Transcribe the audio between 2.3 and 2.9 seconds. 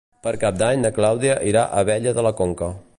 la Conca.